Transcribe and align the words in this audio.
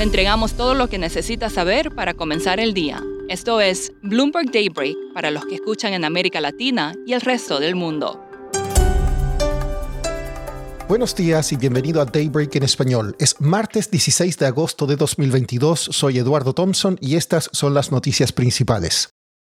Le 0.00 0.04
entregamos 0.04 0.54
todo 0.54 0.72
lo 0.72 0.88
que 0.88 0.96
necesita 0.96 1.50
saber 1.50 1.94
para 1.94 2.14
comenzar 2.14 2.58
el 2.58 2.72
día. 2.72 3.04
Esto 3.28 3.60
es 3.60 3.92
Bloomberg 4.02 4.50
Daybreak 4.50 4.96
para 5.12 5.30
los 5.30 5.44
que 5.44 5.56
escuchan 5.56 5.92
en 5.92 6.06
América 6.06 6.40
Latina 6.40 6.94
y 7.06 7.12
el 7.12 7.20
resto 7.20 7.60
del 7.60 7.74
mundo. 7.74 8.18
Buenos 10.88 11.14
días 11.14 11.52
y 11.52 11.56
bienvenido 11.56 12.00
a 12.00 12.06
Daybreak 12.06 12.56
en 12.56 12.62
español. 12.62 13.14
Es 13.18 13.42
martes 13.42 13.90
16 13.90 14.38
de 14.38 14.46
agosto 14.46 14.86
de 14.86 14.96
2022. 14.96 15.90
Soy 15.92 16.16
Eduardo 16.16 16.54
Thompson 16.54 16.96
y 17.02 17.16
estas 17.16 17.50
son 17.52 17.74
las 17.74 17.92
noticias 17.92 18.32
principales. 18.32 19.10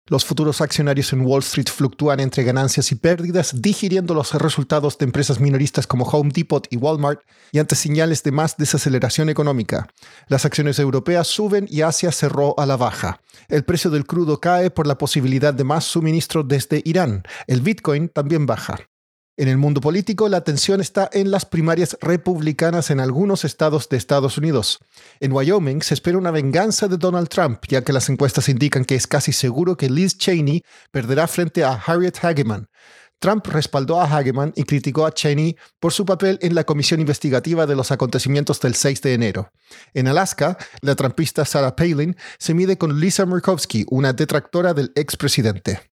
Los 0.09 0.23
futuros 0.23 0.61
accionarios 0.61 1.11
en 1.11 1.25
Wall 1.25 1.39
Street 1.41 1.67
fluctúan 1.67 2.21
entre 2.21 2.43
ganancias 2.43 2.93
y 2.93 2.95
pérdidas, 2.95 3.61
digiriendo 3.61 4.13
los 4.13 4.33
resultados 4.33 4.97
de 4.97 5.03
empresas 5.05 5.41
minoristas 5.41 5.85
como 5.85 6.05
Home 6.05 6.31
Depot 6.33 6.65
y 6.69 6.77
Walmart 6.77 7.19
y 7.51 7.59
ante 7.59 7.75
señales 7.75 8.23
de 8.23 8.31
más 8.31 8.55
desaceleración 8.55 9.29
económica. 9.29 9.89
Las 10.29 10.45
acciones 10.45 10.79
europeas 10.79 11.27
suben 11.27 11.67
y 11.69 11.81
Asia 11.81 12.13
cerró 12.13 12.57
a 12.57 12.65
la 12.65 12.77
baja. 12.77 13.19
El 13.49 13.65
precio 13.65 13.91
del 13.91 14.05
crudo 14.05 14.39
cae 14.39 14.71
por 14.71 14.87
la 14.87 14.97
posibilidad 14.97 15.53
de 15.53 15.65
más 15.65 15.83
suministro 15.83 16.43
desde 16.43 16.81
Irán. 16.85 17.23
El 17.45 17.59
Bitcoin 17.59 18.07
también 18.07 18.45
baja. 18.45 18.77
En 19.39 19.47
el 19.49 19.57
mundo 19.59 19.81
político, 19.81 20.27
la 20.29 20.37
atención 20.37 20.81
está 20.81 21.11
en 21.13 21.29
las 21.29 21.45
primarias 21.45 21.95
republicanas 22.01 22.89
en 22.89 22.99
algunos 22.99 23.45
estados 23.45 23.87
de 23.87 23.95
Estados 23.95 24.39
Unidos. 24.39 24.79
En 25.19 25.31
Wyoming 25.31 25.83
se 25.83 25.93
espera 25.93 26.17
una 26.17 26.31
venganza 26.31 26.87
de 26.87 26.97
Donald 26.97 27.29
Trump, 27.29 27.59
ya 27.67 27.83
que 27.83 27.93
las 27.93 28.09
encuestas 28.09 28.49
indican 28.49 28.83
que 28.83 28.95
es 28.95 29.05
casi 29.05 29.31
seguro 29.31 29.77
que 29.77 29.91
Liz 29.91 30.17
Cheney 30.17 30.63
perderá 30.89 31.27
frente 31.27 31.63
a 31.63 31.73
Harriet 31.73 32.17
Hageman. 32.19 32.67
Trump 33.19 33.45
respaldó 33.45 34.01
a 34.01 34.05
Hageman 34.05 34.53
y 34.55 34.63
criticó 34.63 35.05
a 35.05 35.13
Cheney 35.13 35.55
por 35.79 35.93
su 35.93 36.03
papel 36.03 36.39
en 36.41 36.55
la 36.55 36.63
comisión 36.63 36.99
investigativa 36.99 37.67
de 37.67 37.75
los 37.75 37.91
acontecimientos 37.91 38.59
del 38.59 38.73
6 38.73 39.03
de 39.03 39.13
enero. 39.13 39.51
En 39.93 40.07
Alaska, 40.07 40.57
la 40.81 40.95
trampista 40.95 41.45
Sarah 41.45 41.75
Palin 41.75 42.17
se 42.39 42.55
mide 42.55 42.79
con 42.79 42.99
Lisa 42.99 43.27
Murkowski, 43.27 43.85
una 43.89 44.13
detractora 44.13 44.73
del 44.73 44.91
expresidente. 44.95 45.86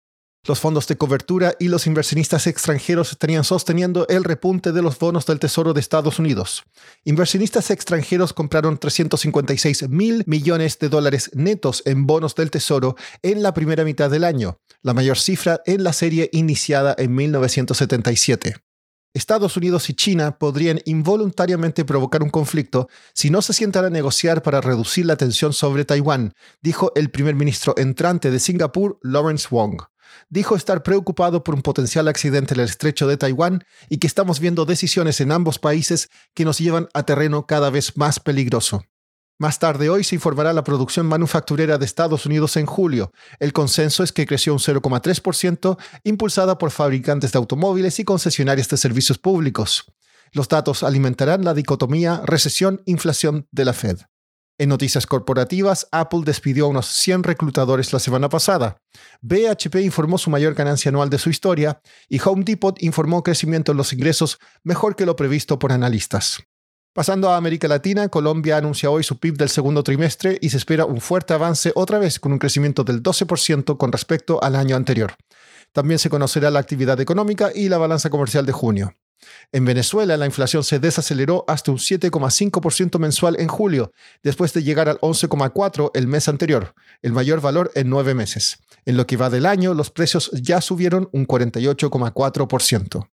Los 0.44 0.58
fondos 0.58 0.88
de 0.88 0.96
cobertura 0.96 1.54
y 1.60 1.68
los 1.68 1.86
inversionistas 1.86 2.48
extranjeros 2.48 3.12
estarían 3.12 3.44
sosteniendo 3.44 4.08
el 4.08 4.24
repunte 4.24 4.72
de 4.72 4.82
los 4.82 4.98
bonos 4.98 5.24
del 5.24 5.38
Tesoro 5.38 5.72
de 5.72 5.78
Estados 5.78 6.18
Unidos. 6.18 6.64
Inversionistas 7.04 7.70
extranjeros 7.70 8.32
compraron 8.32 8.76
356 8.76 9.88
mil 9.88 10.24
millones 10.26 10.80
de 10.80 10.88
dólares 10.88 11.30
netos 11.34 11.84
en 11.86 12.08
bonos 12.08 12.34
del 12.34 12.50
Tesoro 12.50 12.96
en 13.22 13.44
la 13.44 13.54
primera 13.54 13.84
mitad 13.84 14.10
del 14.10 14.24
año, 14.24 14.58
la 14.82 14.94
mayor 14.94 15.16
cifra 15.16 15.62
en 15.64 15.84
la 15.84 15.92
serie 15.92 16.28
iniciada 16.32 16.96
en 16.98 17.14
1977. 17.14 18.56
Estados 19.14 19.56
Unidos 19.56 19.90
y 19.90 19.94
China 19.94 20.38
podrían 20.38 20.80
involuntariamente 20.86 21.84
provocar 21.84 22.20
un 22.20 22.30
conflicto 22.30 22.88
si 23.14 23.30
no 23.30 23.42
se 23.42 23.52
sientan 23.52 23.84
a 23.84 23.90
negociar 23.90 24.42
para 24.42 24.60
reducir 24.60 25.06
la 25.06 25.14
tensión 25.14 25.52
sobre 25.52 25.84
Taiwán, 25.84 26.34
dijo 26.62 26.90
el 26.96 27.12
primer 27.12 27.36
ministro 27.36 27.74
entrante 27.77 28.32
de 28.32 28.40
Singapur, 28.40 28.98
Lawrence 29.02 29.46
Wong 29.48 29.82
dijo 30.28 30.56
estar 30.56 30.82
preocupado 30.82 31.44
por 31.44 31.55
un 31.55 31.62
potencial 31.62 32.08
accidente 32.08 32.55
en 32.55 32.60
el 32.60 32.66
estrecho 32.66 33.06
de 33.06 33.16
Taiwán 33.16 33.64
y 33.88 33.98
que 33.98 34.06
estamos 34.06 34.41
viendo 34.41 34.64
decisiones 34.64 35.20
en 35.20 35.32
ambos 35.32 35.58
países 35.58 36.08
que 36.34 36.44
nos 36.44 36.58
llevan 36.58 36.88
a 36.94 37.05
terreno 37.05 37.46
cada 37.46 37.70
vez 37.70 37.96
más 37.96 38.20
peligroso. 38.20 38.83
Más 39.38 39.58
tarde 39.58 39.88
hoy 39.88 40.05
se 40.05 40.14
informará 40.14 40.52
la 40.52 40.62
producción 40.62 41.06
manufacturera 41.06 41.77
de 41.77 41.84
Estados 41.84 42.27
Unidos 42.27 42.56
en 42.56 42.66
julio. 42.66 43.12
El 43.40 43.52
consenso 43.52 44.05
es 44.05 44.12
que 44.12 44.27
creció 44.27 44.52
un 44.52 44.60
0,3%, 44.60 45.78
impulsada 46.05 46.58
por 46.58 46.70
fabricantes 46.70 47.33
de 47.33 47.38
automóviles 47.38 47.98
y 47.98 48.05
concesionarias 48.05 48.68
de 48.68 48.77
servicios 48.77 49.18
públicos. 49.18 49.92
Los 50.30 50.48
datos 50.48 50.83
alimentarán 50.83 51.44
la 51.44 51.55
dicotomía 51.55 52.22
recesión-inflación 52.24 53.48
de 53.50 53.64
la 53.64 53.72
Fed. 53.72 53.98
En 54.58 54.69
noticias 54.69 55.06
corporativas, 55.06 55.89
Apple 55.92 56.20
despidió 56.25 56.67
a 56.67 56.69
unos 56.69 56.86
100 56.86 57.22
reclutadores 57.22 57.92
la 57.92 57.98
semana 57.98 58.28
pasada. 58.28 58.77
BHP 59.22 59.77
informó 59.83 60.18
su 60.18 60.30
mayor 60.30 60.55
ganancia 60.55 60.90
anual 60.90 61.11
de 61.11 61.18
su 61.18 61.30
historia 61.30 61.80
y 62.08 62.20
Home 62.24 62.45
Depot 62.45 62.80
informó 62.83 63.23
crecimiento 63.23 63.73
en 63.73 63.79
los 63.79 63.92
ingresos 63.92 64.39
mejor 64.62 64.95
que 64.95 65.07
lo 65.07 65.17
previsto 65.17 65.58
por 65.58 65.73
analistas. 65.73 66.45
Pasando 66.95 67.30
a 67.30 67.39
América 67.39 67.68
Latina, 67.68 68.08
Colombia 68.08 68.58
anuncia 68.58 68.91
hoy 68.91 69.02
su 69.02 69.18
PIB 69.18 69.39
del 69.39 69.48
segundo 69.48 69.83
trimestre 69.83 70.36
y 70.42 70.51
se 70.51 70.58
espera 70.58 70.85
un 70.85 71.01
fuerte 71.01 71.33
avance 71.33 71.73
otra 71.74 71.98
vez 71.98 72.20
con 72.20 72.33
un 72.33 72.39
crecimiento 72.39 72.85
del 72.85 73.02
12% 73.02 73.79
con 73.79 73.91
respecto 73.91 74.45
al 74.45 74.57
año 74.57 74.77
anterior. 74.77 75.14
También 75.73 75.98
se 75.98 76.11
conocerá 76.11 76.51
la 76.51 76.58
actividad 76.58 77.01
económica 77.01 77.51
y 77.55 77.70
la 77.70 77.79
balanza 77.79 78.11
comercial 78.11 78.45
de 78.45 78.52
junio. 78.52 78.95
En 79.52 79.64
Venezuela, 79.64 80.16
la 80.16 80.27
inflación 80.27 80.64
se 80.64 80.78
desaceleró 80.78 81.44
hasta 81.48 81.70
un 81.70 81.78
7,5% 81.78 82.98
mensual 82.98 83.36
en 83.38 83.48
julio, 83.48 83.92
después 84.22 84.52
de 84.52 84.62
llegar 84.62 84.88
al 84.88 84.98
11,4% 85.00 85.90
el 85.94 86.06
mes 86.06 86.28
anterior, 86.28 86.74
el 87.02 87.12
mayor 87.12 87.40
valor 87.40 87.70
en 87.74 87.88
nueve 87.88 88.14
meses. 88.14 88.58
En 88.84 88.96
lo 88.96 89.06
que 89.06 89.16
va 89.16 89.30
del 89.30 89.46
año, 89.46 89.74
los 89.74 89.90
precios 89.90 90.30
ya 90.32 90.61
subieron 90.61 91.08
un 91.12 91.27
48,4%. 91.27 93.08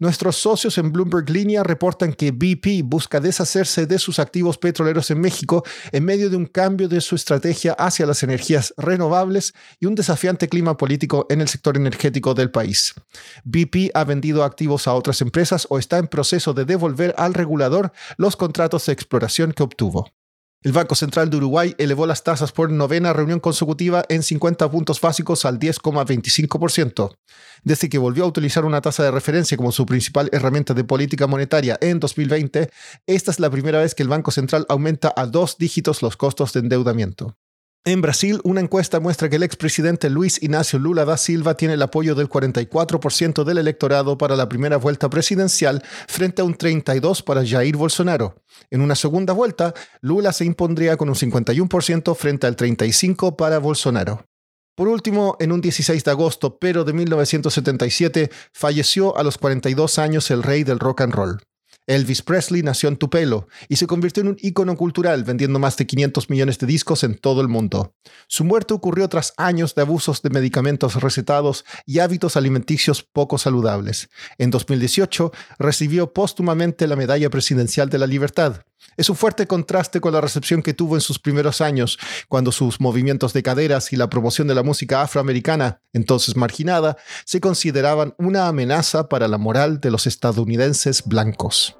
Nuestros 0.00 0.36
socios 0.36 0.78
en 0.78 0.92
Bloomberg 0.92 1.28
Línea 1.28 1.62
reportan 1.62 2.14
que 2.14 2.30
BP 2.30 2.82
busca 2.82 3.20
deshacerse 3.20 3.84
de 3.84 3.98
sus 3.98 4.18
activos 4.18 4.56
petroleros 4.56 5.10
en 5.10 5.20
México 5.20 5.62
en 5.92 6.06
medio 6.06 6.30
de 6.30 6.36
un 6.36 6.46
cambio 6.46 6.88
de 6.88 7.02
su 7.02 7.14
estrategia 7.14 7.74
hacia 7.74 8.06
las 8.06 8.22
energías 8.22 8.72
renovables 8.78 9.52
y 9.78 9.84
un 9.84 9.94
desafiante 9.94 10.48
clima 10.48 10.78
político 10.78 11.26
en 11.28 11.42
el 11.42 11.48
sector 11.48 11.76
energético 11.76 12.32
del 12.32 12.50
país. 12.50 12.94
BP 13.44 13.90
ha 13.92 14.04
vendido 14.04 14.42
activos 14.42 14.88
a 14.88 14.94
otras 14.94 15.20
empresas 15.20 15.66
o 15.68 15.78
está 15.78 15.98
en 15.98 16.08
proceso 16.08 16.54
de 16.54 16.64
devolver 16.64 17.14
al 17.18 17.34
regulador 17.34 17.92
los 18.16 18.36
contratos 18.36 18.86
de 18.86 18.94
exploración 18.94 19.52
que 19.52 19.64
obtuvo. 19.64 20.10
El 20.62 20.72
Banco 20.72 20.94
Central 20.94 21.30
de 21.30 21.38
Uruguay 21.38 21.74
elevó 21.78 22.04
las 22.04 22.22
tasas 22.22 22.52
por 22.52 22.70
novena 22.70 23.14
reunión 23.14 23.40
consecutiva 23.40 24.04
en 24.10 24.22
50 24.22 24.70
puntos 24.70 25.00
básicos 25.00 25.46
al 25.46 25.58
10,25%. 25.58 27.16
Desde 27.64 27.88
que 27.88 27.96
volvió 27.96 28.24
a 28.24 28.26
utilizar 28.26 28.66
una 28.66 28.82
tasa 28.82 29.02
de 29.02 29.10
referencia 29.10 29.56
como 29.56 29.72
su 29.72 29.86
principal 29.86 30.28
herramienta 30.32 30.74
de 30.74 30.84
política 30.84 31.26
monetaria 31.26 31.78
en 31.80 31.98
2020, 31.98 32.68
esta 33.06 33.30
es 33.30 33.40
la 33.40 33.48
primera 33.48 33.80
vez 33.80 33.94
que 33.94 34.02
el 34.02 34.10
Banco 34.10 34.32
Central 34.32 34.66
aumenta 34.68 35.14
a 35.16 35.24
dos 35.24 35.56
dígitos 35.56 36.02
los 36.02 36.18
costos 36.18 36.52
de 36.52 36.60
endeudamiento. 36.60 37.38
En 37.86 38.02
Brasil, 38.02 38.42
una 38.44 38.60
encuesta 38.60 39.00
muestra 39.00 39.30
que 39.30 39.36
el 39.36 39.42
expresidente 39.42 40.10
Luis 40.10 40.42
Ignacio 40.42 40.78
Lula 40.78 41.06
da 41.06 41.16
Silva 41.16 41.54
tiene 41.54 41.74
el 41.74 41.82
apoyo 41.82 42.14
del 42.14 42.28
44% 42.28 43.42
del 43.42 43.56
electorado 43.56 44.18
para 44.18 44.36
la 44.36 44.50
primera 44.50 44.76
vuelta 44.76 45.08
presidencial 45.08 45.82
frente 46.06 46.42
a 46.42 46.44
un 46.44 46.58
32% 46.58 47.24
para 47.24 47.46
Jair 47.46 47.78
Bolsonaro. 47.78 48.42
En 48.68 48.82
una 48.82 48.94
segunda 48.94 49.32
vuelta, 49.32 49.72
Lula 50.02 50.34
se 50.34 50.44
impondría 50.44 50.98
con 50.98 51.08
un 51.08 51.14
51% 51.14 52.14
frente 52.14 52.46
al 52.46 52.54
35% 52.54 53.34
para 53.36 53.58
Bolsonaro. 53.58 54.26
Por 54.76 54.88
último, 54.88 55.38
en 55.40 55.50
un 55.50 55.62
16 55.62 56.04
de 56.04 56.10
agosto, 56.10 56.58
pero 56.58 56.84
de 56.84 56.92
1977, 56.92 58.30
falleció 58.52 59.16
a 59.16 59.22
los 59.22 59.38
42 59.38 59.98
años 59.98 60.30
el 60.30 60.42
rey 60.42 60.64
del 60.64 60.80
rock 60.80 61.00
and 61.00 61.14
roll. 61.14 61.40
Elvis 61.90 62.22
Presley 62.22 62.62
nació 62.62 62.88
en 62.88 62.96
Tupelo 62.96 63.48
y 63.68 63.74
se 63.74 63.88
convirtió 63.88 64.20
en 64.20 64.28
un 64.28 64.36
ícono 64.40 64.76
cultural 64.76 65.24
vendiendo 65.24 65.58
más 65.58 65.76
de 65.76 65.88
500 65.88 66.30
millones 66.30 66.56
de 66.60 66.68
discos 66.68 67.02
en 67.02 67.16
todo 67.16 67.40
el 67.40 67.48
mundo. 67.48 67.96
Su 68.28 68.44
muerte 68.44 68.74
ocurrió 68.74 69.08
tras 69.08 69.34
años 69.36 69.74
de 69.74 69.82
abusos 69.82 70.22
de 70.22 70.30
medicamentos 70.30 70.94
recetados 71.02 71.64
y 71.86 71.98
hábitos 71.98 72.36
alimenticios 72.36 73.02
poco 73.02 73.38
saludables. 73.38 74.08
En 74.38 74.50
2018 74.50 75.32
recibió 75.58 76.12
póstumamente 76.12 76.86
la 76.86 76.94
Medalla 76.94 77.28
Presidencial 77.28 77.90
de 77.90 77.98
la 77.98 78.06
Libertad. 78.06 78.62
Es 78.96 79.10
un 79.10 79.16
fuerte 79.16 79.48
contraste 79.48 80.00
con 80.00 80.12
la 80.12 80.20
recepción 80.20 80.62
que 80.62 80.74
tuvo 80.74 80.94
en 80.94 81.00
sus 81.00 81.18
primeros 81.18 81.60
años, 81.60 81.98
cuando 82.28 82.52
sus 82.52 82.80
movimientos 82.80 83.32
de 83.32 83.42
caderas 83.42 83.92
y 83.92 83.96
la 83.96 84.08
promoción 84.08 84.46
de 84.46 84.54
la 84.54 84.62
música 84.62 85.02
afroamericana, 85.02 85.82
entonces 85.92 86.36
marginada, 86.36 86.96
se 87.24 87.40
consideraban 87.40 88.14
una 88.16 88.46
amenaza 88.46 89.08
para 89.08 89.26
la 89.26 89.38
moral 89.38 89.80
de 89.80 89.90
los 89.90 90.06
estadounidenses 90.06 91.02
blancos. 91.04 91.79